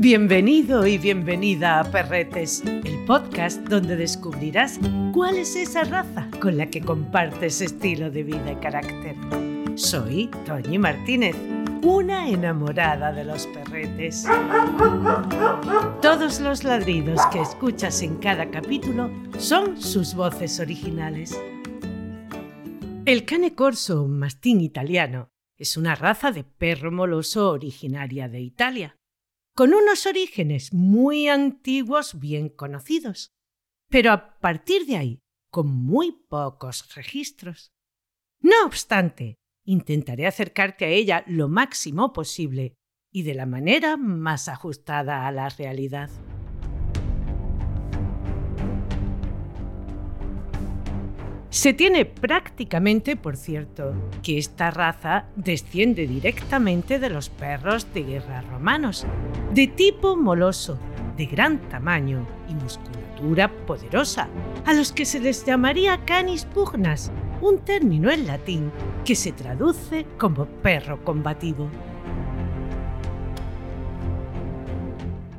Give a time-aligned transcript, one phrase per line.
[0.00, 4.78] Bienvenido y bienvenida a Perretes, el podcast donde descubrirás
[5.12, 9.16] cuál es esa raza con la que compartes estilo de vida y carácter.
[9.74, 11.34] Soy Toñi Martínez,
[11.82, 14.24] una enamorada de los perretes.
[16.00, 21.36] Todos los ladridos que escuchas en cada capítulo son sus voces originales.
[23.04, 28.97] El cane corso, un mastín italiano, es una raza de perro moloso originaria de Italia
[29.58, 33.32] con unos orígenes muy antiguos bien conocidos,
[33.90, 35.18] pero a partir de ahí
[35.50, 37.72] con muy pocos registros.
[38.40, 42.76] No obstante, intentaré acercarte a ella lo máximo posible
[43.12, 46.08] y de la manera más ajustada a la realidad.
[51.50, 58.42] Se tiene prácticamente por cierto que esta raza desciende directamente de los perros de guerra
[58.42, 59.06] romanos,
[59.54, 60.78] de tipo moloso,
[61.16, 64.28] de gran tamaño y musculatura poderosa,
[64.66, 67.10] a los que se les llamaría canis pugnas,
[67.40, 68.70] un término en latín
[69.06, 71.70] que se traduce como perro combativo.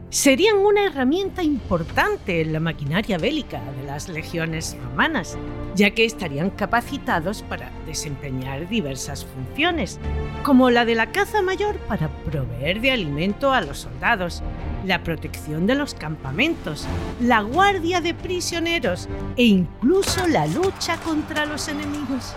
[0.10, 5.38] Serían una herramienta importante en la maquinaria bélica de las legiones romanas,
[5.76, 10.00] ya que estarían capacitados para desempeñar diversas funciones,
[10.44, 14.42] como la de la caza mayor para proveer de alimento a los soldados,
[14.84, 16.88] la protección de los campamentos,
[17.22, 22.34] la guardia de prisioneros e incluso la lucha contra los enemigos.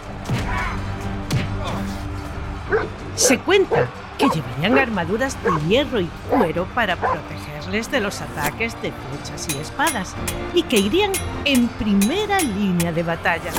[3.14, 3.88] Se cuenta
[4.22, 9.58] que llevarían armaduras de hierro y cuero para protegerles de los ataques de flechas y
[9.58, 10.14] espadas,
[10.54, 11.10] y que irían
[11.44, 13.50] en primera línea de batalla.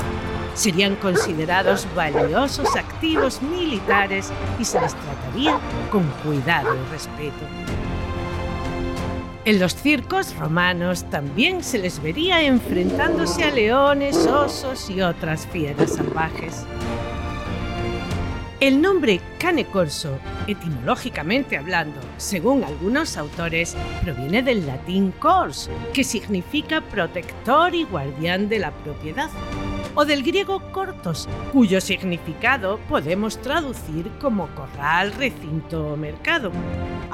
[0.54, 5.58] Serían considerados valiosos activos militares y se les trataría
[5.90, 7.44] con cuidado y respeto.
[9.44, 15.96] En los circos romanos también se les vería enfrentándose a leones, osos y otras fieras
[15.96, 16.64] salvajes.
[18.64, 26.80] El nombre cane corso, etimológicamente hablando, según algunos autores, proviene del latín cors, que significa
[26.80, 29.28] protector y guardián de la propiedad
[29.94, 36.50] o del griego cortos, cuyo significado podemos traducir como corral, recinto o mercado.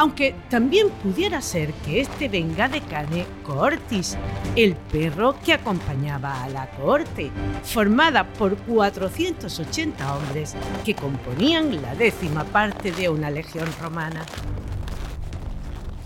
[0.00, 4.16] Aunque también pudiera ser que este venga de cane cortis,
[4.56, 7.30] el perro que acompañaba a la corte,
[7.64, 10.56] formada por 480 hombres
[10.86, 14.24] que componían la décima parte de una legión romana.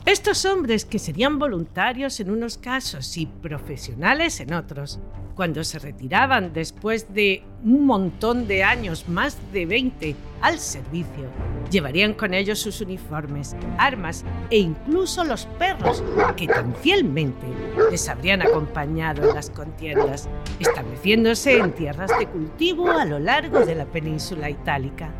[0.04, 4.98] Estos hombres que serían voluntarios en unos casos y profesionales en otros,
[5.34, 11.28] cuando se retiraban después de un montón de años, más de 20, al servicio,
[11.70, 16.02] llevarían con ellos sus uniformes, armas e incluso los perros
[16.36, 17.46] que tan fielmente
[17.90, 20.28] les habrían acompañado en las contiendas,
[20.60, 25.10] estableciéndose en tierras de cultivo a lo largo de la península itálica.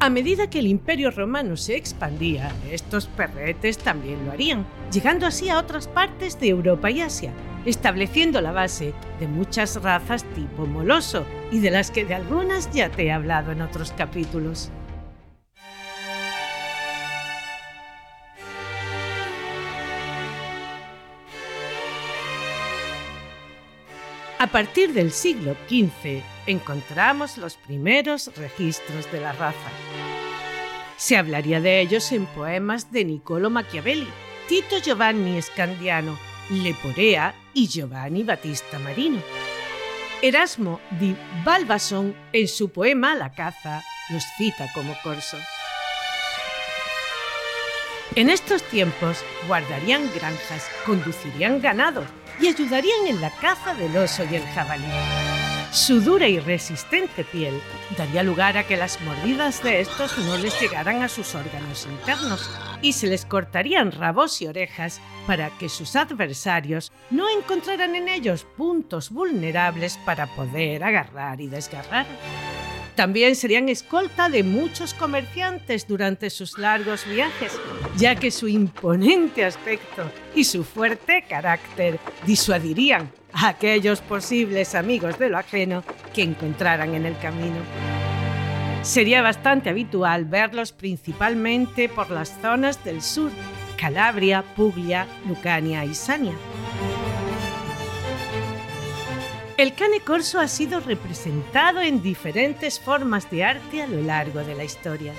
[0.00, 5.48] A medida que el imperio romano se expandía, estos perretes también lo harían, llegando así
[5.48, 7.32] a otras partes de Europa y Asia,
[7.64, 12.90] estableciendo la base de muchas razas tipo moloso y de las que de algunas ya
[12.90, 14.70] te he hablado en otros capítulos.
[24.44, 29.70] A partir del siglo XV encontramos los primeros registros de la raza.
[30.98, 34.06] Se hablaría de ellos en poemas de Niccolo Machiavelli,
[34.46, 36.18] Tito Giovanni Scandiano,
[36.50, 39.22] Leporea y Giovanni Battista Marino.
[40.22, 45.38] Erasmo di Balbason, en su poema La caza, los cita como corso.
[48.14, 52.04] En estos tiempos guardarían granjas, conducirían ganado
[52.40, 55.23] y ayudarían en la caza del oso y el jabalí.
[55.74, 57.60] Su dura y resistente piel
[57.98, 62.48] daría lugar a que las mordidas de estos no les llegaran a sus órganos internos
[62.80, 68.46] y se les cortarían rabos y orejas para que sus adversarios no encontraran en ellos
[68.56, 72.06] puntos vulnerables para poder agarrar y desgarrar.
[72.94, 77.50] También serían escolta de muchos comerciantes durante sus largos viajes,
[77.96, 80.04] ya que su imponente aspecto
[80.36, 87.06] y su fuerte carácter disuadirían a aquellos posibles amigos de lo ajeno que encontraran en
[87.06, 87.56] el camino.
[88.82, 93.30] Sería bastante habitual verlos principalmente por las zonas del sur,
[93.78, 96.34] Calabria, Puglia, Lucania y Sania.
[99.56, 104.54] El cane corso ha sido representado en diferentes formas de arte a lo largo de
[104.54, 105.12] la historia.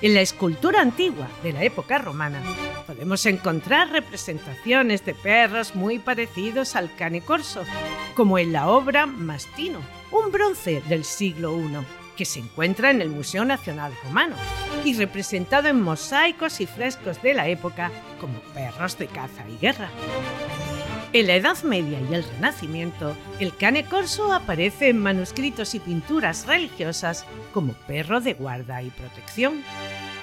[0.00, 2.40] En la escultura antigua de la época romana
[2.90, 7.62] podemos encontrar representaciones de perros muy parecidos al cane corso,
[8.16, 9.78] como en la obra Mastino,
[10.10, 14.34] un bronce del siglo I, que se encuentra en el Museo Nacional Romano
[14.84, 19.88] y representado en mosaicos y frescos de la época como perros de caza y guerra.
[21.12, 26.44] En la Edad Media y el Renacimiento, el cane corso aparece en manuscritos y pinturas
[26.44, 29.62] religiosas como perro de guarda y protección.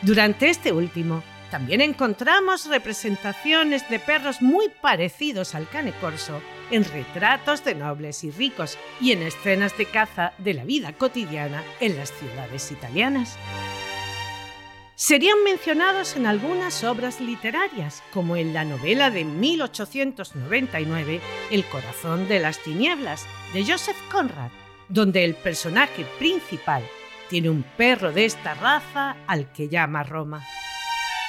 [0.02, 6.42] Durante este último, también encontramos representaciones de perros muy parecidos al cane corso
[6.72, 11.64] en retratos de nobles y ricos y en escenas de caza de la vida cotidiana
[11.80, 13.38] en las ciudades italianas
[14.98, 21.22] serían mencionados en algunas obras literarias, como en la novela de 1899
[21.52, 24.50] El corazón de las tinieblas, de Joseph Conrad,
[24.90, 26.82] donde el personaje principal
[27.30, 30.44] tiene un perro de esta raza al que llama Roma.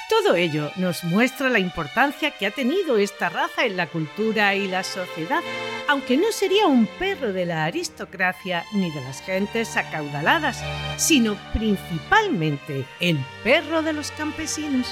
[0.09, 4.67] Todo ello nos muestra la importancia que ha tenido esta raza en la cultura y
[4.67, 5.41] la sociedad,
[5.87, 10.63] aunque no sería un perro de la aristocracia ni de las gentes acaudaladas,
[10.97, 14.87] sino principalmente el perro de los campesinos.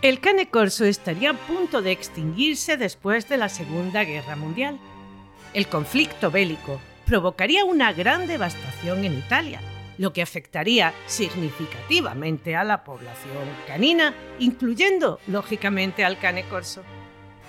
[0.00, 4.80] El cane corso estaría a punto de extinguirse después de la Segunda Guerra Mundial.
[5.52, 9.60] El conflicto bélico provocaría una gran devastación en Italia,
[9.98, 16.82] lo que afectaría significativamente a la población canina, incluyendo, lógicamente, al cane corso.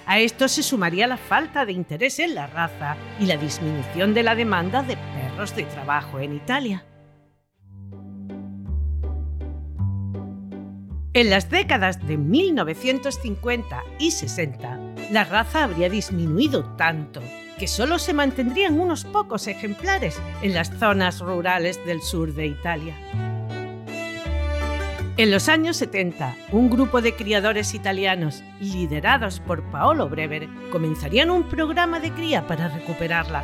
[0.06, 4.24] A esto se sumaría la falta de interés en la raza y la disminución de
[4.24, 6.86] la demanda de perros de trabajo en Italia.
[11.16, 14.80] En las décadas de 1950 y 60,
[15.12, 17.22] la raza habría disminuido tanto
[17.58, 22.96] que solo se mantendrían unos pocos ejemplares en las zonas rurales del sur de Italia.
[25.16, 31.44] En los años 70, un grupo de criadores italianos, liderados por Paolo Brever, comenzarían un
[31.44, 33.44] programa de cría para recuperarla,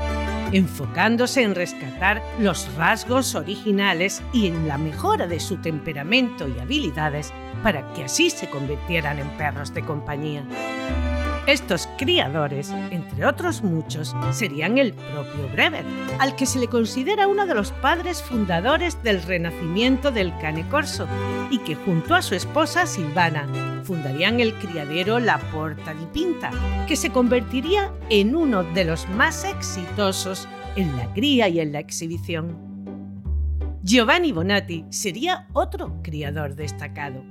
[0.52, 7.32] enfocándose en rescatar los rasgos originales y en la mejora de su temperamento y habilidades
[7.62, 10.44] para que así se convirtieran en perros de compañía.
[11.50, 15.84] Estos criadores, entre otros muchos, serían el propio Brever,
[16.20, 21.08] al que se le considera uno de los padres fundadores del renacimiento del cane corso
[21.50, 23.48] y que junto a su esposa Silvana
[23.84, 26.52] fundarían el criadero La Porta di Pinta,
[26.88, 31.80] que se convertiría en uno de los más exitosos en la cría y en la
[31.80, 32.60] exhibición.
[33.82, 37.24] Giovanni Bonatti sería otro criador destacado.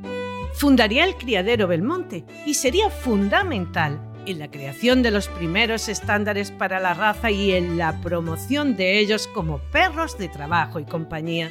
[0.54, 6.80] Fundaría el criadero Belmonte y sería fundamental en la creación de los primeros estándares para
[6.80, 11.50] la raza y en la promoción de ellos como perros de trabajo y compañía.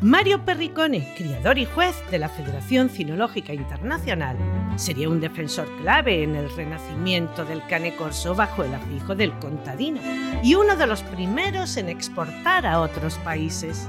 [0.00, 4.36] Mario Perricone, criador y juez de la Federación Cinológica Internacional,
[4.76, 10.00] sería un defensor clave en el renacimiento del cane corso bajo el afijo del contadino
[10.42, 13.88] y uno de los primeros en exportar a otros países.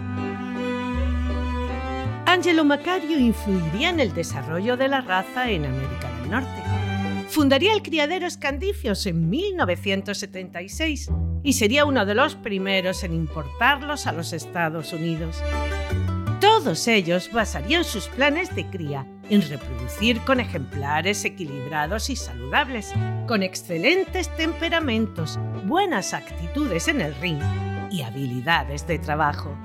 [2.25, 6.84] Angelo Macario influiría en el desarrollo de la raza en América del Norte
[7.27, 11.09] fundaría el criadero Escandifios en 1976
[11.43, 15.41] y sería uno de los primeros en importarlos a los Estados Unidos.
[16.39, 22.93] Todos ellos basarían sus planes de cría en reproducir con ejemplares equilibrados y saludables,
[23.27, 27.39] con excelentes temperamentos, buenas actitudes en el ring
[27.89, 29.57] y habilidades de trabajo.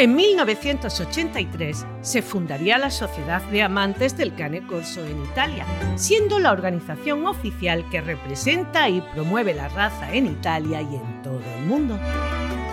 [0.00, 6.52] En 1983 se fundaría la Sociedad de Amantes del Cane Corso en Italia, siendo la
[6.52, 11.98] organización oficial que representa y promueve la raza en Italia y en todo el mundo.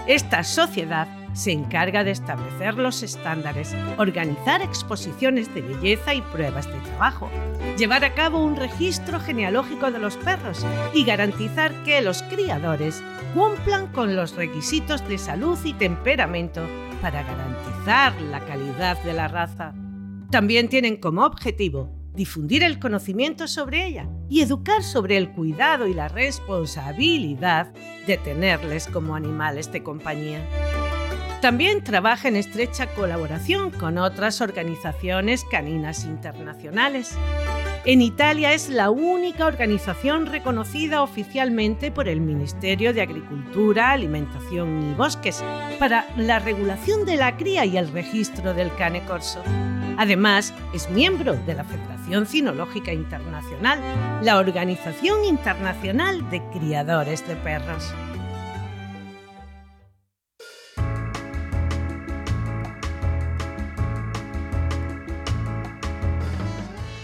[0.05, 6.79] Esta sociedad se encarga de establecer los estándares, organizar exposiciones de belleza y pruebas de
[6.79, 7.32] trabajo,
[7.75, 10.63] llevar a cabo un registro genealógico de los perros
[10.94, 13.01] y garantizar que los criadores
[13.34, 16.62] cumplan con los requisitos de salud y temperamento
[17.05, 19.75] para garantizar la calidad de la raza.
[20.31, 25.93] También tienen como objetivo difundir el conocimiento sobre ella y educar sobre el cuidado y
[25.93, 27.71] la responsabilidad
[28.07, 30.39] de tenerles como animales de compañía.
[31.43, 37.15] También trabaja en estrecha colaboración con otras organizaciones caninas internacionales.
[37.88, 44.96] En Italia es la única organización reconocida oficialmente por el Ministerio de Agricultura, Alimentación y
[44.96, 45.44] Bosques
[45.77, 49.39] para la regulación de la cría y el registro del cane corso.
[49.98, 53.80] Además, es miembro de la Federación Cinológica Internacional,
[54.24, 57.94] la Organización Internacional de Criadores de Perros.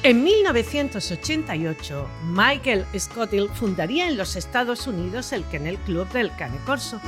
[0.04, 7.00] En 1988, Michael Scottill fundaría en los Estados Unidos el Kennel Club del Cane Corso.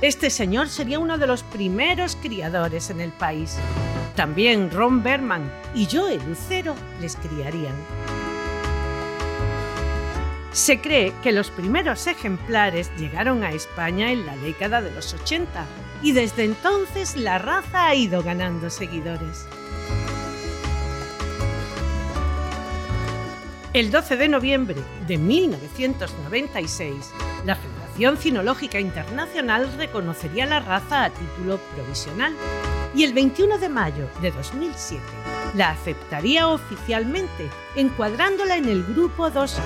[0.00, 3.58] Este señor sería uno de los primeros criadores en el país.
[4.16, 7.76] También Ron Berman y Joe Lucero les criarían.
[10.50, 15.64] Se cree que los primeros ejemplares llegaron a España en la década de los 80
[16.02, 19.46] y desde entonces la raza ha ido ganando seguidores.
[23.72, 24.76] El 12 de noviembre
[25.06, 27.10] de 1996,
[27.46, 32.34] la Federación Cinológica Internacional reconocería la raza a título provisional
[32.94, 35.02] y el 21 de mayo de 2007
[35.54, 39.58] la aceptaría oficialmente, encuadrándola en el grupo 2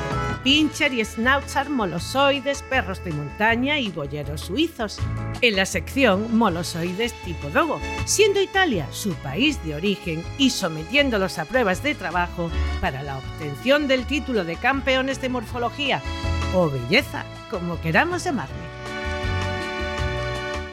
[0.42, 4.98] Pincher y Schnauzer molosoides, perros de montaña y boyeros suizos,
[5.40, 11.46] en la sección molosoides tipo dogo, siendo Italia su país de origen y sometiéndolos a
[11.46, 16.00] pruebas de trabajo para la obtención del título de campeones de morfología
[16.54, 18.65] o belleza, como queramos llamarle.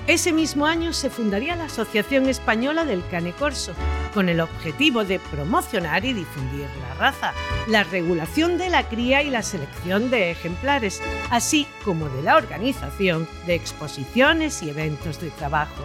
[0.06, 3.74] Ese mismo año se fundaría la Asociación Española del Cane Corso,
[4.14, 7.34] con el objetivo de promocionar y difundir la raza,
[7.68, 13.30] la regulación de la cría y la selección de ejemplares, así como de la organización
[13.48, 15.84] de exposiciones y eventos de trabajo.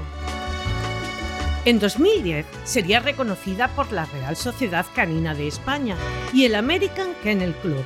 [1.65, 5.97] En 2010 sería reconocida por la Real Sociedad Canina de España
[6.33, 7.85] y el American Kennel Club,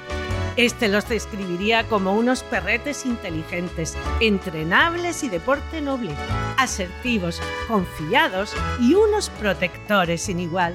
[0.56, 6.14] este los describiría como unos perretes inteligentes, entrenables y de porte noble,
[6.59, 10.75] asertivos, confiados y unos protectores sin igual.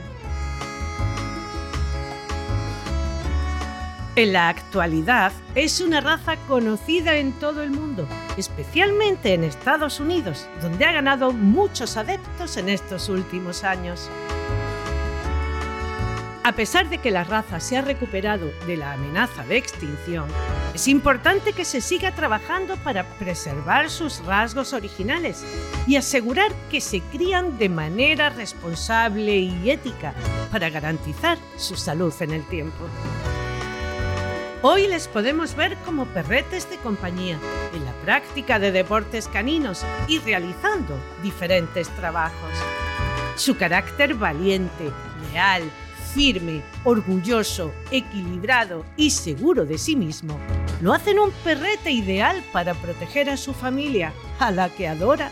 [4.16, 10.50] En la actualidad es una raza conocida en todo el mundo, especialmente en Estados Unidos,
[10.60, 14.10] donde ha ganado muchos adeptos en estos últimos años.
[16.48, 20.30] A pesar de que la raza se ha recuperado de la amenaza de extinción,
[20.74, 25.46] es importante que se siga trabajando para preservar sus rasgos originales
[25.88, 30.14] y asegurar que se crían de manera responsable y ética
[30.50, 32.88] para garantizar su salud en el tiempo.
[34.62, 37.38] Hoy les podemos ver como perretes de compañía,
[37.74, 42.54] en la práctica de deportes caninos y realizando diferentes trabajos.
[43.36, 44.92] Su carácter valiente,
[45.30, 45.70] leal,
[46.18, 50.40] firme, orgulloso, equilibrado y seguro de sí mismo,
[50.82, 55.30] lo hacen un perrete ideal para proteger a su familia, a la que adora.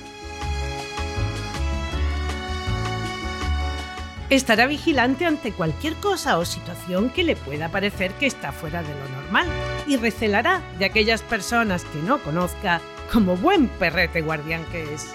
[4.30, 8.94] Estará vigilante ante cualquier cosa o situación que le pueda parecer que está fuera de
[8.94, 9.48] lo normal
[9.88, 12.80] y recelará de aquellas personas que no conozca
[13.12, 15.08] como buen perrete guardián que es.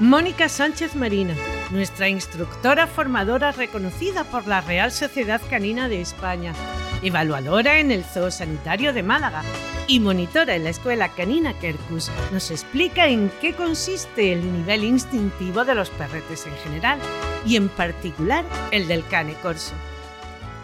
[0.00, 1.34] Mónica Sánchez Marina,
[1.70, 6.54] nuestra instructora formadora reconocida por la Real Sociedad Canina de España,
[7.02, 9.42] evaluadora en el Zoo Sanitario de Málaga
[9.88, 15.66] y monitora en la Escuela Canina Kerkus, nos explica en qué consiste el nivel instintivo
[15.66, 16.98] de los perretes en general
[17.44, 19.74] y en particular el del cane corso.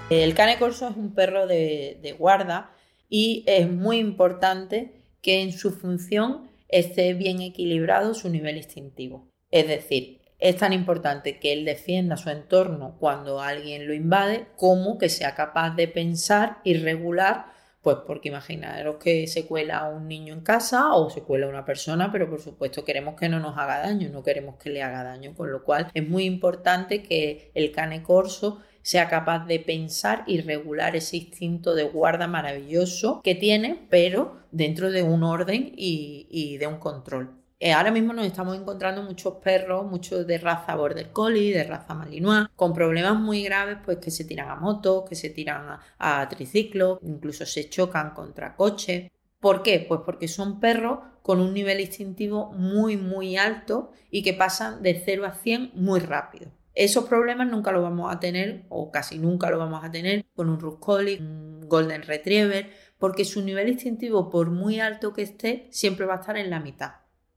[0.08, 2.70] El cane corso es un perro de, de guarda
[3.10, 9.30] y es muy importante que en su función esté bien equilibrado su nivel instintivo.
[9.50, 14.98] Es decir, es tan importante que él defienda su entorno cuando alguien lo invade como
[14.98, 17.46] que sea capaz de pensar y regular,
[17.80, 22.10] pues porque imaginaros que se cuela un niño en casa o se cuela una persona,
[22.12, 25.34] pero por supuesto queremos que no nos haga daño, no queremos que le haga daño,
[25.34, 30.42] con lo cual es muy importante que el cane corso sea capaz de pensar y
[30.42, 36.68] regular ese instinto de guarda maravilloso que tiene, pero dentro de un orden y, de
[36.68, 37.34] un control.
[37.58, 41.94] Eh, ahora mismo nos estamos encontrando muchos perros, muchos de raza border collie, de raza
[41.94, 46.20] malinois, con problemas muy graves, pues que se tiran a motos, que se tiran a,
[46.20, 49.10] a triciclos, incluso se chocan contra coches.
[49.40, 49.84] ¿Por qué?
[49.88, 55.02] Pues porque son perros con un nivel instintivo muy, muy alto y que pasan de
[55.04, 56.52] 0 a 100 muy rápido.
[56.76, 60.50] Esos problemas nunca los vamos a tener, o casi nunca los vamos a tener, con
[60.50, 66.04] un Ruscolli, un Golden Retriever, porque su nivel instintivo, por muy alto que esté, siempre
[66.04, 66.92] va a estar en la mitad.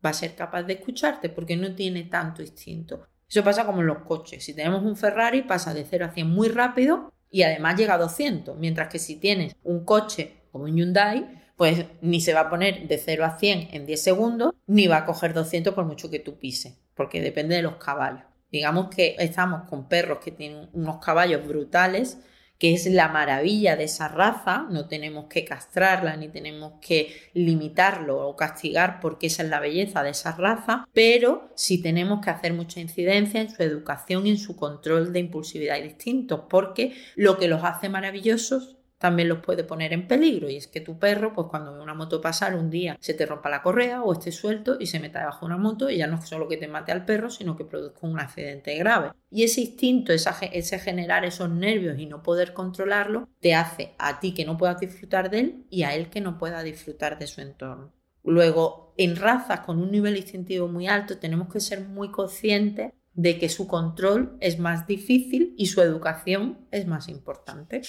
[0.05, 3.07] Va a ser capaz de escucharte porque no tiene tanto instinto.
[3.29, 4.43] Eso pasa como en los coches.
[4.43, 7.97] Si tenemos un Ferrari, pasa de 0 a 100 muy rápido y además llega a
[7.97, 8.57] 200.
[8.57, 12.89] Mientras que si tienes un coche como un Hyundai, pues ni se va a poner
[12.89, 16.19] de 0 a 100 en 10 segundos, ni va a coger 200 por mucho que
[16.19, 18.28] tú pises, porque depende de los caballos.
[18.51, 22.17] Digamos que estamos con perros que tienen unos caballos brutales,
[22.59, 28.27] que es la maravilla de esa raza, no tenemos que castrarla ni tenemos que limitarlo
[28.27, 32.53] o castigar porque esa es la belleza de esa raza, pero sí tenemos que hacer
[32.53, 37.37] mucha incidencia en su educación y en su control de impulsividad y distintos, porque lo
[37.37, 40.49] que los hace maravillosos también los puede poner en peligro.
[40.49, 43.25] Y es que tu perro, pues cuando ve una moto pasar un día, se te
[43.25, 46.05] rompa la correa o esté suelto y se meta debajo de una moto y ya
[46.05, 49.11] no es solo que te mate al perro, sino que produzca un accidente grave.
[49.31, 54.33] Y ese instinto, ese generar esos nervios y no poder controlarlo, te hace a ti
[54.33, 57.41] que no puedas disfrutar de él y a él que no pueda disfrutar de su
[57.41, 57.93] entorno.
[58.23, 63.39] Luego, en razas con un nivel instintivo muy alto, tenemos que ser muy conscientes de
[63.39, 67.81] que su control es más difícil y su educación es más importante.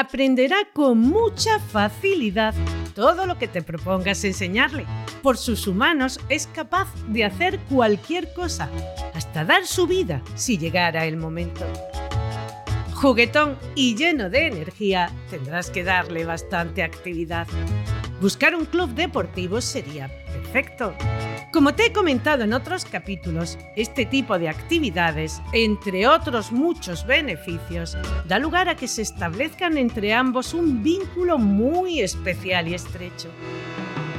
[0.00, 2.54] Aprenderá con mucha facilidad
[2.94, 4.84] todo lo que te propongas enseñarle.
[5.22, 8.68] Por sus humanos es capaz de hacer cualquier cosa,
[9.14, 11.64] hasta dar su vida si llegara el momento.
[12.94, 17.46] Juguetón y lleno de energía, tendrás que darle bastante actividad.
[18.20, 20.94] Buscar un club deportivo sería perfecto.
[21.52, 27.96] Como te he comentado en otros capítulos, este tipo de actividades, entre otros muchos beneficios,
[28.26, 33.28] da lugar a que se establezcan entre ambos un vínculo muy especial y estrecho.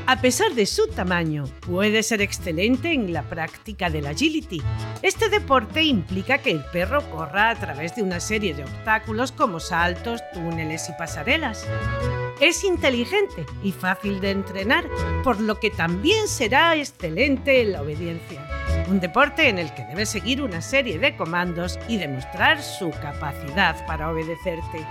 [0.10, 4.62] A pesar de su tamaño, puede ser excelente en la práctica del agility.
[5.02, 9.60] Este deporte implica que el perro corra a través de una serie de obstáculos como
[9.60, 11.68] saltos, túneles y pasarelas.
[12.40, 14.86] Es inteligente y fácil de entrenar,
[15.26, 18.48] por lo que también será excelente en la obediencia.
[18.88, 23.86] Un deporte en el que debes seguir una serie de comandos y demostrar su capacidad
[23.86, 24.88] para obedecerte.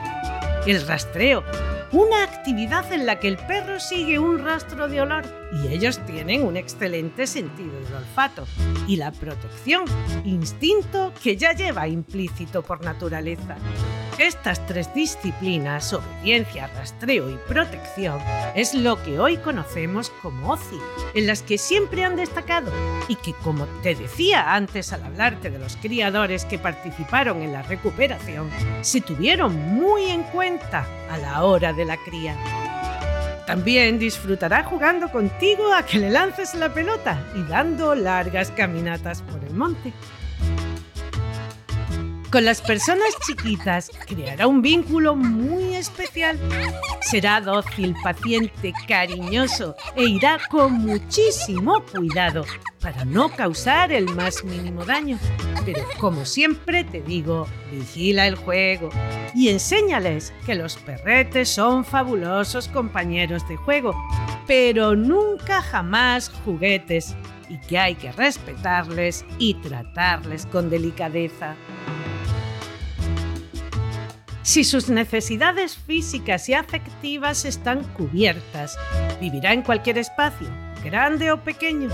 [0.66, 1.44] El rastreo
[1.92, 6.44] una actividad en la que el perro sigue un rastro de olor y ellos tienen
[6.44, 8.46] un excelente sentido del olfato.
[8.88, 9.84] Y la protección,
[10.24, 13.56] instinto que ya lleva implícito por naturaleza.
[14.18, 18.18] Estas tres disciplinas, obediencia, rastreo y protección,
[18.54, 20.78] es lo que hoy conocemos como OCI,
[21.14, 22.72] en las que siempre han destacado
[23.08, 27.60] y que, como te decía antes al hablarte de los criadores que participaron en la
[27.60, 28.48] recuperación,
[28.80, 32.34] se tuvieron muy en cuenta a la hora de la cría.
[33.46, 39.44] También disfrutará jugando contigo a que le lances la pelota y dando largas caminatas por
[39.44, 39.92] el monte.
[42.30, 46.38] Con las personas chiquitas creará un vínculo muy especial.
[47.00, 52.44] Será dócil, paciente, cariñoso e irá con muchísimo cuidado
[52.80, 55.18] para no causar el más mínimo daño.
[55.64, 58.90] Pero como siempre te digo, vigila el juego
[59.32, 63.94] y enséñales que los perretes son fabulosos compañeros de juego,
[64.48, 67.14] pero nunca jamás juguetes
[67.48, 71.54] y que hay que respetarles y tratarles con delicadeza.
[74.46, 78.78] Si sus necesidades físicas y afectivas están cubiertas,
[79.20, 80.46] vivirá en cualquier espacio,
[80.84, 81.88] grande o pequeño.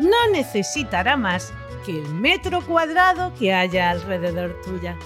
[0.00, 1.50] No necesitará más
[1.86, 4.98] que el metro cuadrado que haya alrededor tuya.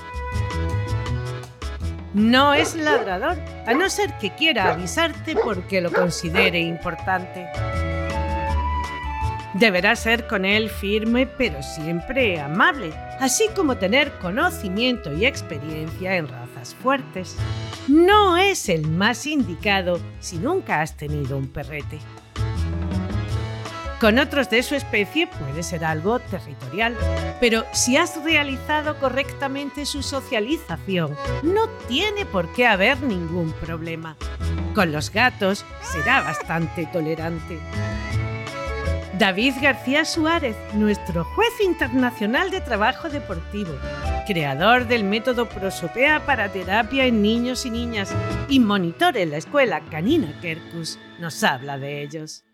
[2.14, 7.46] No es ladrador, a no ser que quiera avisarte porque lo considere importante.
[9.58, 16.28] Deberá ser con él firme pero siempre amable, así como tener conocimiento y experiencia en
[16.28, 17.36] razón fuertes.
[17.86, 21.98] No es el más indicado si nunca has tenido un perrete.
[24.00, 26.96] Con otros de su especie puede ser algo territorial,
[27.40, 34.16] pero si has realizado correctamente su socialización, no tiene por qué haber ningún problema.
[34.72, 37.58] Con los gatos será bastante tolerante.
[39.18, 43.72] David García Suárez, nuestro juez internacional de trabajo deportivo,
[44.28, 48.14] creador del método Prosopea para terapia en niños y niñas
[48.48, 52.44] y monitor en la escuela canina Kerkus, nos habla de ellos.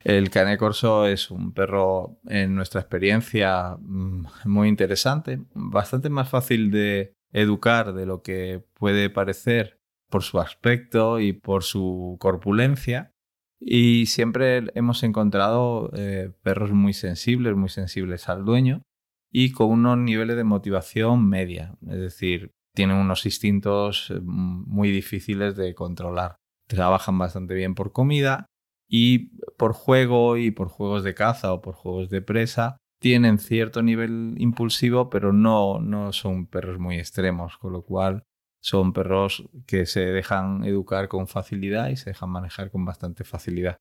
[0.00, 6.72] El Cane Corso es un perro, en nuestra experiencia, mm, muy interesante, bastante más fácil
[6.72, 13.14] de educar de lo que puede parecer por su aspecto y por su corpulencia.
[13.60, 18.82] Y siempre hemos encontrado eh, perros muy sensibles, muy sensibles al dueño
[19.30, 21.76] y con unos niveles de motivación media.
[21.82, 26.36] Es decir, tienen unos instintos eh, muy difíciles de controlar.
[26.66, 28.46] Trabajan bastante bien por comida
[28.88, 33.82] y por juego y por juegos de caza o por juegos de presa tienen cierto
[33.82, 38.24] nivel impulsivo, pero no, no son perros muy extremos, con lo cual
[38.60, 43.78] son perros que se dejan educar con facilidad y se dejan manejar con bastante facilidad.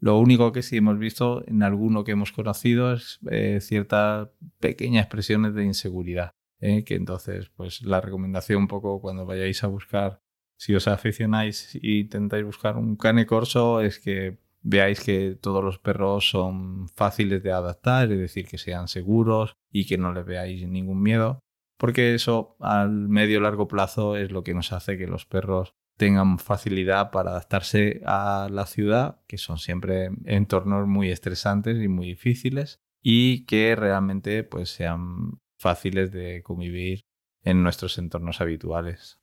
[0.00, 5.04] Lo único que sí hemos visto en alguno que hemos conocido es eh, ciertas pequeñas
[5.04, 6.32] expresiones de inseguridad.
[6.60, 6.82] ¿eh?
[6.82, 10.20] Que entonces, pues la recomendación un poco cuando vayáis a buscar,
[10.56, 15.78] si os aficionáis e intentáis buscar un cane corso, es que veáis que todos los
[15.78, 20.66] perros son fáciles de adaptar, es decir, que sean seguros y que no les veáis
[20.66, 21.40] ningún miedo,
[21.82, 26.38] porque eso al medio largo plazo es lo que nos hace que los perros tengan
[26.38, 32.80] facilidad para adaptarse a la ciudad, que son siempre entornos muy estresantes y muy difíciles,
[33.02, 37.00] y que realmente pues sean fáciles de convivir
[37.42, 39.20] en nuestros entornos habituales.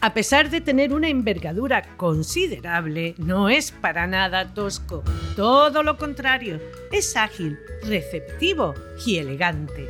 [0.00, 5.02] A pesar de tener una envergadura considerable, no es para nada tosco.
[5.34, 6.60] Todo lo contrario,
[6.92, 9.88] es ágil, receptivo y elegante.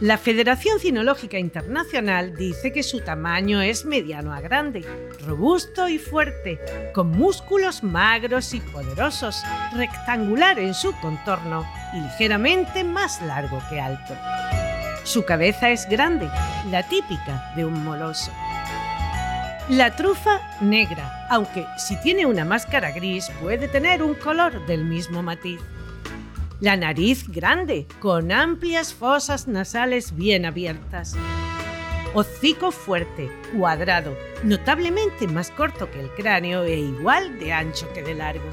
[0.00, 4.84] La Federación Cinológica Internacional dice que su tamaño es mediano a grande,
[5.26, 6.58] robusto y fuerte,
[6.94, 9.42] con músculos magros y poderosos,
[9.74, 14.14] rectangular en su contorno y ligeramente más largo que alto.
[15.08, 16.28] Su cabeza es grande,
[16.70, 18.30] la típica de un moloso.
[19.70, 25.22] La trufa negra, aunque si tiene una máscara gris puede tener un color del mismo
[25.22, 25.62] matiz.
[26.60, 31.16] La nariz grande, con amplias fosas nasales bien abiertas.
[32.12, 38.14] Hocico fuerte, cuadrado, notablemente más corto que el cráneo e igual de ancho que de
[38.14, 38.44] largo.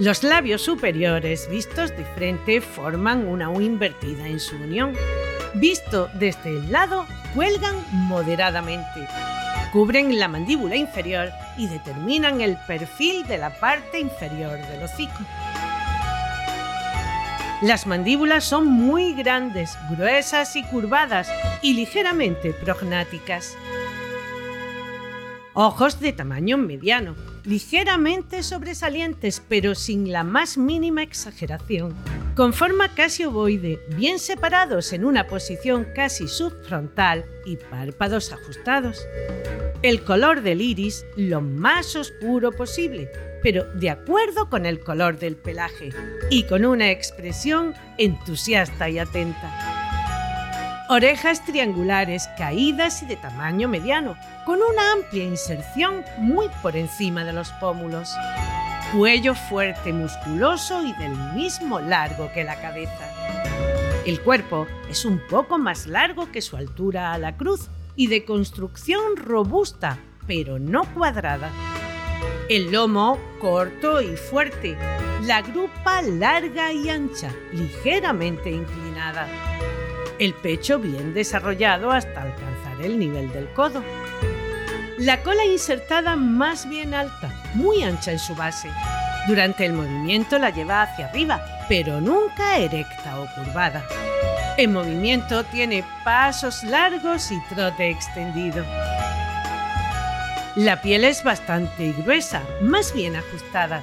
[0.00, 4.92] Los labios superiores vistos de frente forman una U invertida en su unión.
[5.54, 9.06] Visto desde el lado, cuelgan moderadamente.
[9.72, 15.20] Cubren la mandíbula inferior y determinan el perfil de la parte inferior del hocico.
[17.62, 21.30] Las mandíbulas son muy grandes, gruesas y curvadas
[21.62, 23.56] y ligeramente prognáticas.
[25.52, 31.94] Ojos de tamaño mediano, ligeramente sobresalientes pero sin la más mínima exageración.
[32.34, 39.06] Con forma casi ovoide, bien separados en una posición casi subfrontal y párpados ajustados.
[39.82, 43.10] El color del iris lo más oscuro posible,
[43.42, 45.90] pero de acuerdo con el color del pelaje
[46.30, 49.73] y con una expresión entusiasta y atenta.
[50.86, 57.32] Orejas triangulares, caídas y de tamaño mediano, con una amplia inserción muy por encima de
[57.32, 58.14] los pómulos.
[58.94, 63.10] Cuello fuerte, musculoso y del mismo largo que la cabeza.
[64.04, 68.26] El cuerpo es un poco más largo que su altura a la cruz y de
[68.26, 71.50] construcción robusta, pero no cuadrada.
[72.50, 74.76] El lomo corto y fuerte,
[75.22, 79.53] la grupa larga y ancha, ligeramente inclinada
[80.18, 83.82] el pecho bien desarrollado hasta alcanzar el nivel del codo.
[84.98, 88.70] La cola insertada más bien alta, muy ancha en su base.
[89.26, 93.84] Durante el movimiento la lleva hacia arriba, pero nunca erecta o curvada.
[94.56, 98.64] En movimiento tiene pasos largos y trote extendido.
[100.54, 103.82] La piel es bastante gruesa, más bien ajustada.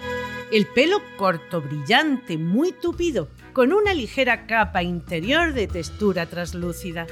[0.52, 7.08] El pelo corto, brillante, muy tupido, con una ligera capa interior de textura translúcida.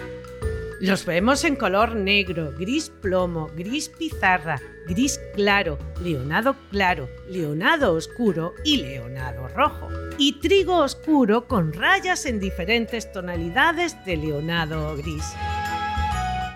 [0.79, 8.53] Los vemos en color negro, gris plomo, gris pizarra, gris claro, leonado claro, leonado oscuro
[8.63, 9.89] y leonado rojo.
[10.17, 15.33] Y trigo oscuro con rayas en diferentes tonalidades de leonado o gris.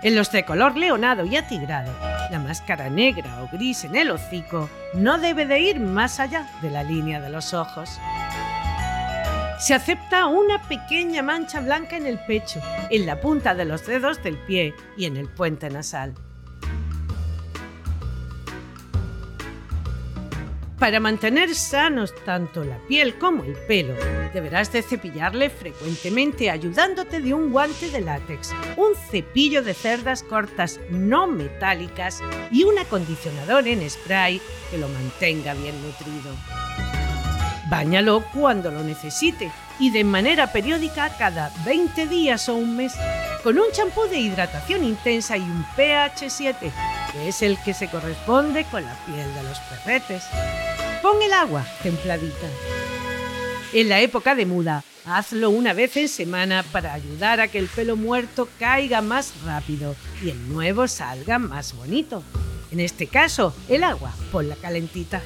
[0.03, 1.93] En los de color leonado y atigrado,
[2.31, 6.69] la máscara negra o gris en el hocico no debe de ir más allá de
[6.69, 7.99] la línea de los ojos
[9.63, 14.21] se acepta una pequeña mancha blanca en el pecho, en la punta de los dedos
[14.21, 16.13] del pie y en el puente nasal.
[20.77, 23.93] Para mantener sanos tanto la piel como el pelo,
[24.33, 30.81] deberás de cepillarle frecuentemente ayudándote de un guante de látex, un cepillo de cerdas cortas
[30.89, 32.21] no metálicas
[32.51, 36.33] y un acondicionador en spray que lo mantenga bien nutrido.
[37.73, 42.93] Báñalo cuando lo necesite y de manera periódica cada 20 días o un mes
[43.41, 46.71] con un champú de hidratación intensa y un pH 7,
[47.11, 50.23] que es el que se corresponde con la piel de los perretes.
[51.01, 52.47] Pon el agua templadita.
[53.73, 57.69] En la época de muda, hazlo una vez en semana para ayudar a que el
[57.69, 62.21] pelo muerto caiga más rápido y el nuevo salga más bonito.
[62.71, 65.23] En este caso, el agua, la calentita.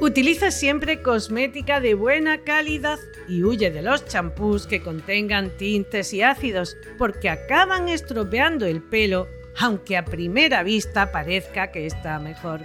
[0.00, 6.22] Utiliza siempre cosmética de buena calidad y huye de los champús que contengan tintes y
[6.22, 9.26] ácidos porque acaban estropeando el pelo
[9.60, 12.60] aunque a primera vista parezca que está mejor.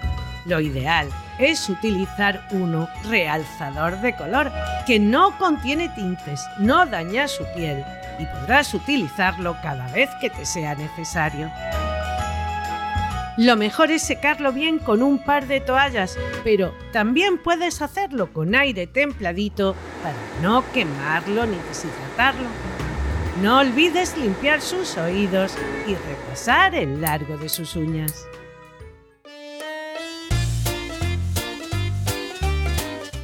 [0.46, 4.52] Lo ideal es utilizar uno realzador de color
[4.86, 7.84] que no contiene tintes, no daña su piel
[8.20, 11.50] y podrás utilizarlo cada vez que te sea necesario.
[13.38, 18.54] Lo mejor es secarlo bien con un par de toallas, pero también puedes hacerlo con
[18.54, 22.48] aire templadito para no quemarlo ni deshidratarlo.
[23.42, 25.56] No olvides limpiar sus oídos
[25.88, 28.28] y repasar el largo de sus uñas.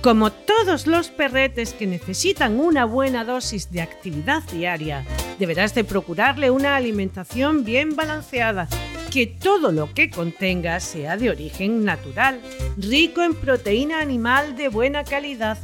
[0.02, 5.06] Como todos los perretes que necesitan una buena dosis de actividad diaria,
[5.40, 8.68] deberás de procurarle una alimentación bien balanceada,
[9.12, 12.42] que todo lo que contenga sea de origen natural,
[12.78, 15.58] rico en proteína animal de buena calidad,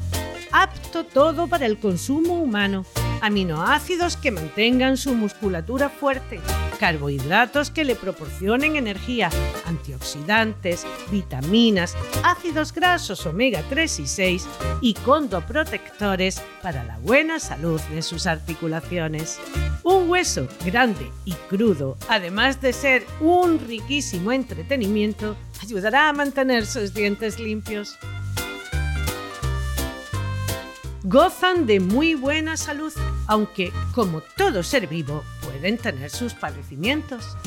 [0.52, 2.86] apto todo para el consumo humano
[3.22, 6.40] aminoácidos que mantengan su musculatura fuerte,
[6.80, 9.30] carbohidratos que le proporcionen energía,
[9.66, 14.48] antioxidantes, vitaminas, ácidos grasos omega 3 y 6
[14.82, 19.40] y condoprotectores para la buena salud de sus articulaciones.
[19.84, 26.94] Un hueso grande y crudo, además de ser un riquísimo entretenimiento, ayudará a mantener sus
[26.94, 27.98] dientes limpios
[31.06, 32.92] gozan de muy buena salud,
[33.28, 37.38] aunque, como todo ser vivo, pueden tener sus padecimientos.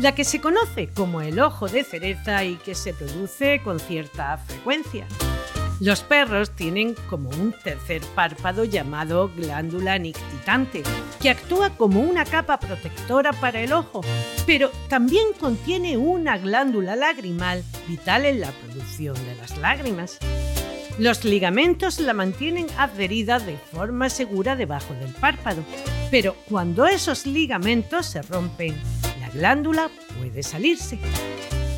[0.00, 4.36] La que se conoce como el ojo de cereza y que se produce con cierta
[4.38, 5.06] frecuencia.
[5.78, 10.82] Los perros tienen como un tercer párpado llamado glándula nictitante,
[11.20, 14.00] que actúa como una capa protectora para el ojo,
[14.46, 20.18] pero también contiene una glándula lagrimal vital en la producción de las lágrimas.
[20.98, 25.62] Los ligamentos la mantienen adherida de forma segura debajo del párpado,
[26.10, 28.74] pero cuando esos ligamentos se rompen,
[29.20, 30.98] la glándula puede salirse.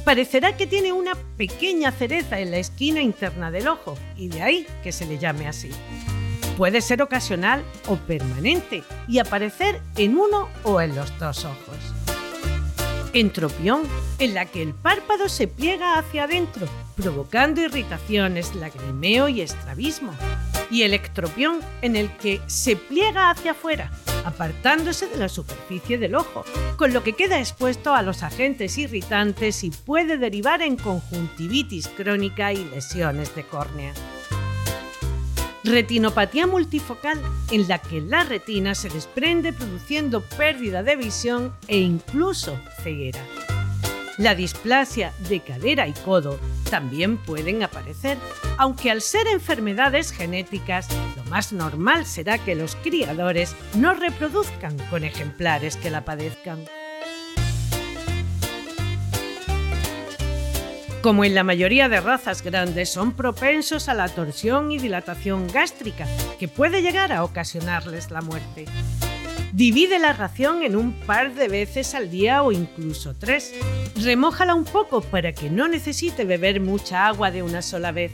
[0.05, 4.67] Parecerá que tiene una pequeña cereza en la esquina interna del ojo y de ahí
[4.85, 5.71] que se le llame así.
[6.57, 11.98] Puede ser ocasional o permanente y aparecer en uno o en los dos ojos.
[13.21, 13.83] Entropión,
[14.19, 20.13] en la que el párpado se pliega hacia adentro provocando irritaciones, lagrimeo y estrabismo.
[20.71, 23.91] Y electropión, en el que se pliega hacia afuera,
[24.25, 26.45] apartándose de la superficie del ojo,
[26.77, 32.53] con lo que queda expuesto a los agentes irritantes y puede derivar en conjuntivitis crónica
[32.53, 33.95] y lesiones de córnea.
[35.65, 42.59] Retinopatía multifocal, en la que la retina se desprende produciendo pérdida de visión e incluso
[42.83, 43.21] ceguera.
[44.19, 46.39] La displasia de cadera y codo
[46.71, 48.19] también pueden aparecer,
[48.57, 55.05] aunque al ser enfermedades genéticas, lo más normal será que los criadores no reproduzcan con
[55.05, 56.65] ejemplares que la padezcan.
[61.03, 66.07] Como en la mayoría de razas grandes, son propensos a la torsión y dilatación gástrica,
[66.41, 68.65] que puede llegar a ocasionarles la muerte.
[69.53, 73.55] Divide la ración en un par de veces al día o incluso tres.
[74.03, 78.13] Remójala un poco para que no necesite beber mucha agua de una sola vez.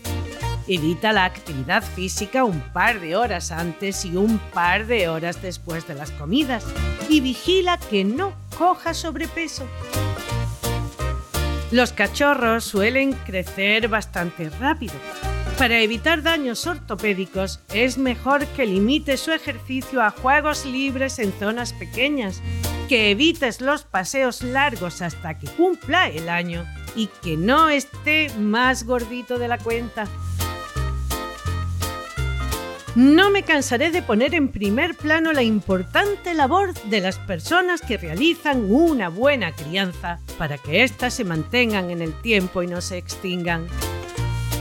[0.69, 5.87] Evita la actividad física un par de horas antes y un par de horas después
[5.89, 6.65] de las comidas
[7.09, 9.67] y vigila que no coja sobrepeso.
[11.75, 14.95] Los cachorros suelen crecer bastante rápido,
[15.59, 21.73] para evitar daños ortopédicos, es mejor que limite su ejercicio a juegos libres en zonas
[21.73, 22.41] pequeñas,
[22.89, 28.85] que evites los paseos largos hasta que cumpla el año y que no esté más
[28.85, 30.07] gordito de la cuenta.
[32.95, 37.97] No me cansaré de poner en primer plano la importante labor de las personas que
[37.97, 42.97] realizan una buena crianza para que éstas se mantengan en el tiempo y no se
[42.97, 43.67] extingan.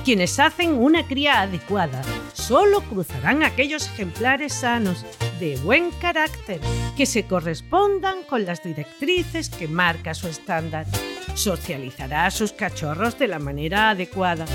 [0.04, 2.02] Quienes hacen una cría adecuada
[2.34, 5.06] solo cruzarán aquellos ejemplares sanos,
[5.40, 6.60] de buen carácter,
[6.98, 10.88] que se correspondan con las directrices que marca su estándar.
[11.36, 14.46] Socializará a sus cachorros de la manera adecuada.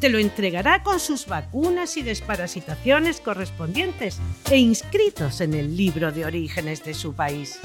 [0.00, 4.18] Te lo entregará con sus vacunas y desparasitaciones correspondientes
[4.50, 7.58] e inscritos en el libro de orígenes de su país.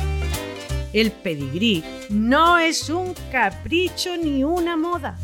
[0.94, 5.18] El pedigrí no es un capricho ni una moda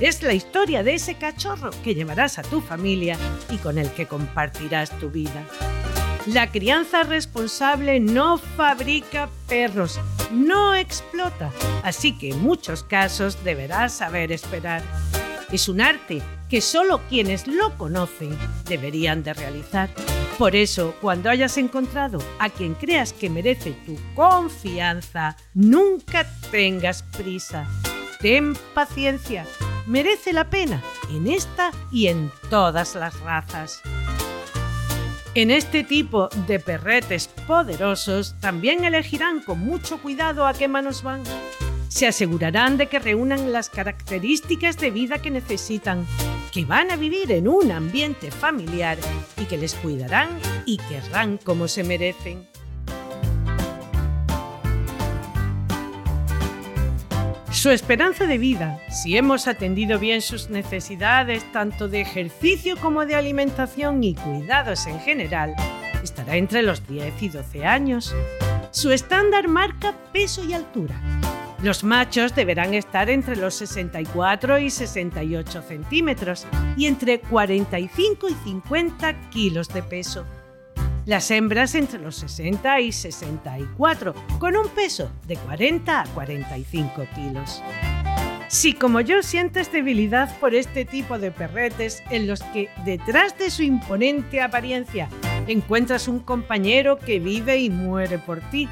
[0.00, 3.16] es la historia de ese cachorro que llevarás a tu familia
[3.50, 5.46] y con el que compartirás tu vida.
[6.26, 9.98] La crianza responsable no fabrica perros,
[10.30, 11.50] no explota,
[11.82, 14.82] así que en muchos casos deberás saber esperar.
[15.52, 18.36] Es un arte que solo quienes lo conocen
[18.68, 19.90] deberían de realizar.
[20.38, 27.66] Por eso, cuando hayas encontrado a quien creas que merece tu confianza, nunca tengas prisa.
[28.20, 29.46] Ten paciencia.
[29.86, 33.80] Merece la pena en esta y en todas las razas.
[35.36, 41.24] En este tipo de perretes poderosos también elegirán con mucho cuidado a qué manos van.
[41.88, 46.06] Se asegurarán de que reúnan las características de vida que necesitan,
[46.54, 48.96] que van a vivir en un ambiente familiar
[49.36, 50.30] y que les cuidarán
[50.64, 52.48] y querrán como se merecen.
[57.56, 63.14] Su esperanza de vida, si hemos atendido bien sus necesidades tanto de ejercicio como de
[63.14, 65.56] alimentación y cuidados en general,
[66.04, 68.14] estará entre los 10 y 12 años.
[68.72, 71.00] Su estándar marca peso y altura.
[71.62, 79.30] Los machos deberán estar entre los 64 y 68 centímetros y entre 45 y 50
[79.30, 80.26] kilos de peso
[81.06, 87.62] las hembras entre los 60 y 64, con un peso de 40 a 45 kilos.
[88.48, 93.50] Si como yo sientes debilidad por este tipo de perretes en los que detrás de
[93.50, 95.08] su imponente apariencia
[95.46, 98.68] encuentras un compañero que vive y muere por ti,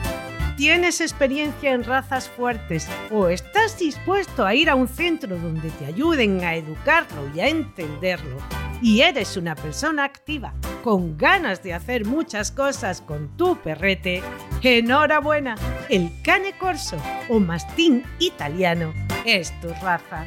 [0.57, 5.87] tienes experiencia en razas fuertes o estás dispuesto a ir a un centro donde te
[5.87, 8.37] ayuden a educarlo y a entenderlo,
[8.81, 14.23] y eres una persona activa, con ganas de hacer muchas cosas con tu perrete,
[14.63, 15.57] enhorabuena,
[15.89, 16.97] el cane corso
[17.29, 18.93] o mastín italiano
[19.25, 20.27] es tu raza.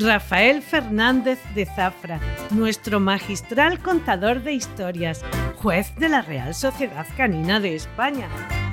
[0.00, 2.18] Rafael Fernández de Zafra,
[2.52, 5.22] nuestro magistral contador de historias,
[5.56, 8.26] juez de la Real Sociedad Canina de España,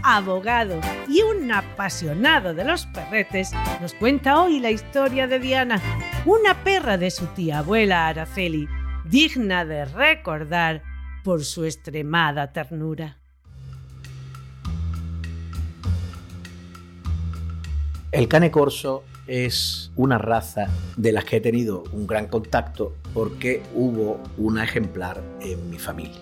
[0.04, 5.82] abogado y un apasionado de los perretes, nos cuenta hoy la historia de Diana,
[6.26, 8.70] una perra de su tía abuela Araceli,
[9.04, 10.82] digna de recordar
[11.26, 13.18] por su extremada ternura.
[18.13, 23.62] El cane corso es una raza de las que he tenido un gran contacto porque
[23.76, 26.20] hubo una ejemplar en mi familia.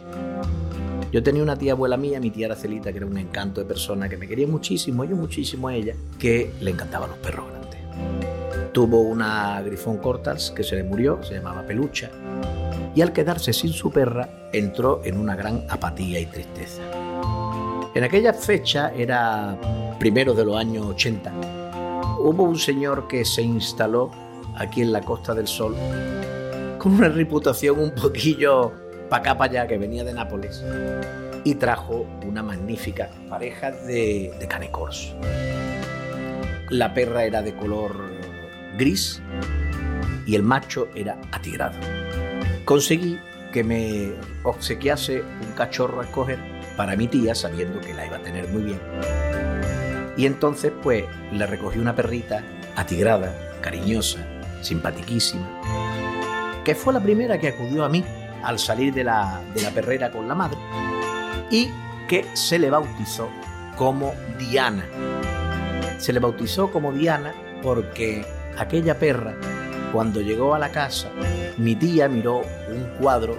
[1.11, 4.09] Yo tenía una tía abuela mía, mi tía Aracelita, que era un encanto de persona,
[4.09, 7.79] que me quería muchísimo, yo muchísimo a ella, que le encantaban los perros grandes.
[8.73, 12.09] Tuvo una grifón cortas que se le murió, se llamaba Pelucha,
[12.93, 16.81] y al quedarse sin su perra entró en una gran apatía y tristeza.
[17.93, 19.57] En aquella fecha era
[19.99, 21.64] primero de los años 80.
[22.17, 24.11] Hubo un señor que se instaló
[24.55, 25.75] aquí en la Costa del Sol
[26.77, 28.71] con una reputación un poquillo
[29.09, 30.63] pa' acá para allá, que venía de Nápoles,
[31.43, 34.71] y trajo una magnífica pareja de, de.
[36.69, 37.95] La perra era de color
[38.77, 39.21] gris
[40.25, 41.77] y el macho era atigrado.
[42.65, 43.19] Conseguí
[43.51, 46.39] que me obsequiase un cachorro a escoger
[46.75, 48.79] para mi tía, sabiendo que la iba a tener muy bien.
[50.17, 52.43] Y entonces, pues, le recogí una perrita
[52.75, 54.19] atigrada, cariñosa,
[54.61, 55.47] simpatiquísima,
[56.63, 58.03] que fue la primera que acudió a mí
[58.43, 60.57] al salir de la, de la perrera con la madre
[61.49, 61.69] y
[62.07, 63.29] que se le bautizó
[63.77, 64.85] como Diana.
[65.97, 68.25] Se le bautizó como Diana porque
[68.57, 69.35] aquella perra,
[69.91, 71.09] cuando llegó a la casa,
[71.57, 73.37] mi tía miró un cuadro,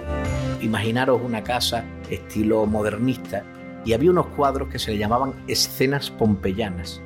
[0.61, 3.43] imaginaros una casa estilo modernista,
[3.87, 7.01] y había unos cuadros que se le llamaban escenas pompeyanas.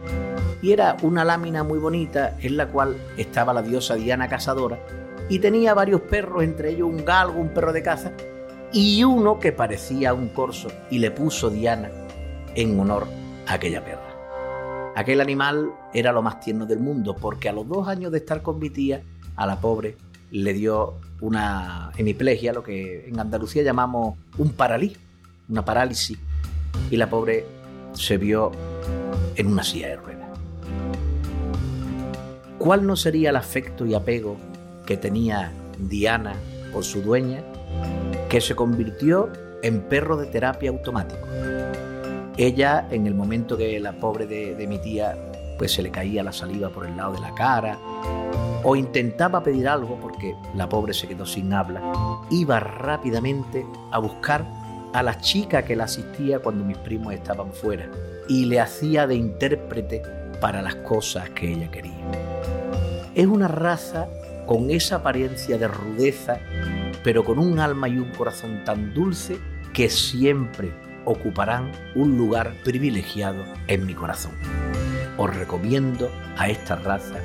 [0.63, 4.79] Y era una lámina muy bonita en la cual estaba la diosa Diana Cazadora
[5.29, 8.13] y tenía varios perros, entre ellos un galgo, un perro de caza
[8.73, 11.91] y uno que parecía un corso y le puso Diana
[12.55, 13.05] en honor
[13.45, 14.93] a aquella perra.
[14.95, 18.41] Aquel animal era lo más tierno del mundo porque a los dos años de estar
[18.41, 19.03] con mi tía,
[19.35, 19.97] a la pobre
[20.31, 24.97] le dio una hemiplegia, lo que en Andalucía llamamos un paralí,
[25.47, 26.17] una parálisis,
[26.89, 27.45] y la pobre
[27.93, 28.51] se vio
[29.35, 30.29] en una silla de ruedas.
[32.57, 34.37] ¿Cuál no sería el afecto y apego
[34.85, 36.35] que tenía Diana
[36.71, 37.41] por su dueña,
[38.29, 39.29] que se convirtió
[39.61, 41.27] en perro de terapia automático.
[42.37, 45.15] Ella, en el momento que la pobre de, mi tía,
[45.57, 47.77] pues se le caía la saliva por el lado de la cara,
[48.63, 51.81] o intentaba pedir algo porque la pobre se quedó sin habla,
[52.29, 54.45] iba rápidamente a buscar
[54.93, 57.89] a la chica que la asistía cuando mis primos estaban fuera
[58.27, 60.01] y le hacía de intérprete
[60.39, 61.93] para las cosas que ella quería.
[63.15, 64.07] Es una raza
[64.47, 66.39] con esa apariencia de rudeza,
[67.03, 69.37] pero con un alma y un corazón tan dulce
[69.73, 70.71] que siempre
[71.05, 74.33] ocuparán un lugar privilegiado en mi corazón.
[75.17, 77.17] Os recomiendo a esta raza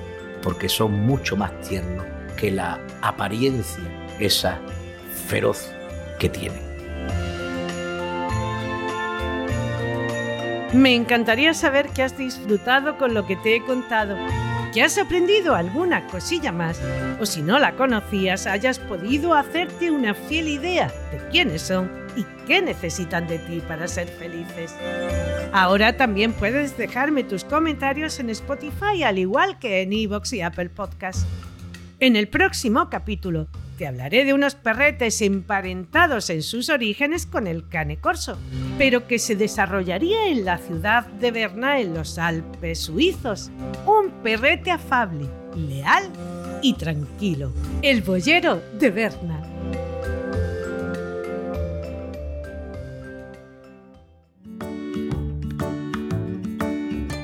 [0.42, 2.06] porque son mucho más tiernos
[2.36, 3.84] que la apariencia
[4.18, 4.58] esa
[5.28, 5.72] feroz
[6.18, 6.65] que tienen.
[10.76, 14.14] Me encantaría saber que has disfrutado con lo que te he contado,
[14.74, 16.78] que has aprendido alguna cosilla más,
[17.18, 22.26] o si no la conocías, hayas podido hacerte una fiel idea de quiénes son y
[22.46, 24.74] qué necesitan de ti para ser felices.
[25.50, 30.68] Ahora también puedes dejarme tus comentarios en Spotify, al igual que en Evox y Apple
[30.68, 31.26] Podcasts.
[32.00, 37.68] En el próximo capítulo te hablaré de unos perretes emparentados en sus orígenes con el
[37.68, 38.38] cane corso,
[38.78, 43.50] pero que se desarrollaría en la ciudad de Berna en los Alpes suizos.
[43.86, 46.10] Un perrete afable, leal
[46.62, 47.52] y tranquilo.
[47.82, 49.42] El boyero de Berna.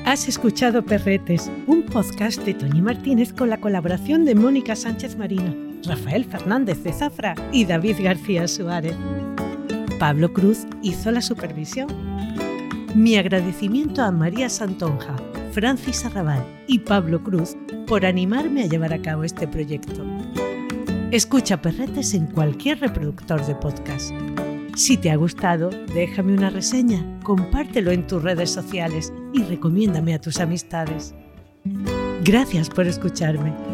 [0.05, 5.55] Has escuchado Perretes, un podcast de Toñi Martínez con la colaboración de Mónica Sánchez Marina,
[5.85, 8.95] Rafael Fernández de Zafra y David García Suárez.
[9.99, 11.87] Pablo Cruz hizo la supervisión.
[12.95, 15.15] Mi agradecimiento a María Santonja,
[15.51, 17.55] Francis Arrabal y Pablo Cruz
[17.87, 20.03] por animarme a llevar a cabo este proyecto.
[21.11, 24.11] Escucha Perretes en cualquier reproductor de podcast.
[24.75, 30.21] Si te ha gustado, déjame una reseña, compártelo en tus redes sociales y recomiéndame a
[30.21, 31.13] tus amistades.
[32.23, 33.72] Gracias por escucharme.